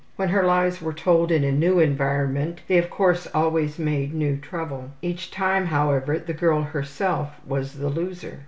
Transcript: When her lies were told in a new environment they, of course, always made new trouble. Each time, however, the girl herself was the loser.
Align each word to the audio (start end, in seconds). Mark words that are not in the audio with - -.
When 0.15 0.29
her 0.29 0.41
lies 0.41 0.81
were 0.81 0.93
told 0.95 1.31
in 1.31 1.43
a 1.43 1.51
new 1.51 1.77
environment 1.79 2.61
they, 2.67 2.79
of 2.79 2.89
course, 2.89 3.27
always 3.35 3.77
made 3.77 4.15
new 4.15 4.35
trouble. 4.35 4.89
Each 5.03 5.29
time, 5.29 5.67
however, 5.67 6.17
the 6.17 6.33
girl 6.33 6.63
herself 6.63 7.35
was 7.45 7.73
the 7.73 7.89
loser. 7.89 8.39